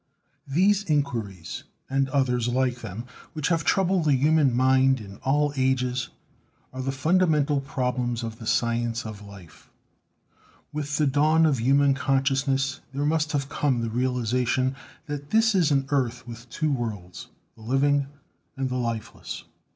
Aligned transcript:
These 0.47 0.81
inquiries 0.85 1.63
and 1.87 2.09
others 2.09 2.47
like 2.47 2.77
them 2.81 3.05
which 3.33 3.49
have 3.49 3.63
troubled 3.63 4.05
the 4.05 4.15
human 4.15 4.51
mind 4.51 4.99
in 4.99 5.17
all 5.17 5.53
ages 5.55 6.09
are 6.73 6.81
the 6.81 6.91
fundamental 6.91 7.59
problems 7.61 8.23
of 8.23 8.39
the 8.39 8.47
science 8.47 9.05
of 9.05 9.21
life. 9.21 9.69
With 10.73 10.97
the 10.97 11.05
dawn 11.05 11.45
of 11.45 11.59
human 11.59 11.93
consciousness 11.93 12.79
there 12.91 13.05
must 13.05 13.31
have 13.33 13.47
come 13.47 13.81
the 13.81 13.91
realization 13.91 14.75
that 15.05 15.29
this 15.29 15.53
is 15.53 15.69
an 15.69 15.85
earth 15.89 16.27
with 16.27 16.49
two 16.49 16.71
worlds— 16.73 17.27
the 17.55 17.61
living 17.61 18.07
and 18.57 18.69
the 18.69 18.77
lifeless. 18.77 19.43